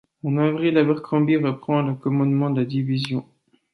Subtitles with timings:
[0.23, 3.23] En avril, Abercrombie reprend le commandement de la division.